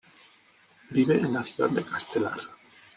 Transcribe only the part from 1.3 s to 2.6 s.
la ciudad de Castelar.